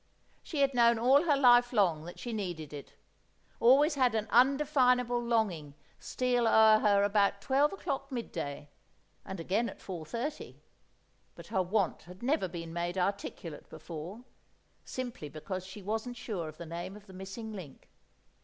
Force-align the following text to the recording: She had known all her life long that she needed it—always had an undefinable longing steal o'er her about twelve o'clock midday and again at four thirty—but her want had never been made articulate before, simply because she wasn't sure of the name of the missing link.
She 0.41 0.61
had 0.61 0.73
known 0.73 0.97
all 0.97 1.25
her 1.25 1.37
life 1.37 1.71
long 1.71 2.05
that 2.05 2.17
she 2.17 2.33
needed 2.33 2.73
it—always 2.73 3.93
had 3.93 4.15
an 4.15 4.25
undefinable 4.31 5.21
longing 5.21 5.75
steal 5.99 6.47
o'er 6.47 6.79
her 6.79 7.03
about 7.03 7.39
twelve 7.39 7.71
o'clock 7.71 8.11
midday 8.11 8.67
and 9.23 9.39
again 9.39 9.69
at 9.69 9.79
four 9.79 10.03
thirty—but 10.07 11.45
her 11.45 11.61
want 11.61 12.01
had 12.05 12.23
never 12.23 12.47
been 12.47 12.73
made 12.73 12.97
articulate 12.97 13.69
before, 13.69 14.23
simply 14.83 15.29
because 15.29 15.67
she 15.67 15.83
wasn't 15.83 16.17
sure 16.17 16.49
of 16.49 16.57
the 16.57 16.65
name 16.65 16.95
of 16.95 17.05
the 17.05 17.13
missing 17.13 17.53
link. 17.53 17.87